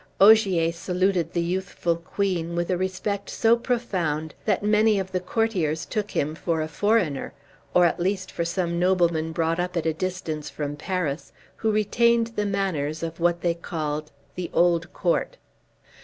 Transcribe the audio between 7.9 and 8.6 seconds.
least for